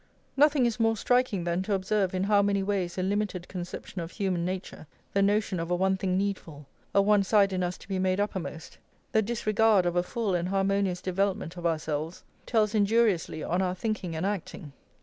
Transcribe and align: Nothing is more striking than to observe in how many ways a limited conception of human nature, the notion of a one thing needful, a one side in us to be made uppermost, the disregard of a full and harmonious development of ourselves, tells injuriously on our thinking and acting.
Nothing 0.35 0.65
is 0.65 0.79
more 0.79 0.97
striking 0.97 1.43
than 1.43 1.61
to 1.61 1.75
observe 1.75 2.15
in 2.15 2.23
how 2.23 2.41
many 2.41 2.63
ways 2.63 2.97
a 2.97 3.03
limited 3.03 3.47
conception 3.47 4.01
of 4.01 4.09
human 4.09 4.43
nature, 4.43 4.87
the 5.13 5.21
notion 5.21 5.59
of 5.59 5.69
a 5.69 5.75
one 5.75 5.95
thing 5.95 6.17
needful, 6.17 6.65
a 6.95 7.03
one 7.03 7.21
side 7.21 7.53
in 7.53 7.61
us 7.61 7.77
to 7.77 7.87
be 7.87 7.99
made 7.99 8.19
uppermost, 8.19 8.79
the 9.11 9.21
disregard 9.21 9.85
of 9.85 9.95
a 9.95 10.01
full 10.01 10.33
and 10.33 10.49
harmonious 10.49 11.03
development 11.03 11.55
of 11.55 11.67
ourselves, 11.67 12.23
tells 12.47 12.73
injuriously 12.73 13.43
on 13.43 13.61
our 13.61 13.75
thinking 13.75 14.15
and 14.15 14.25
acting. 14.25 14.73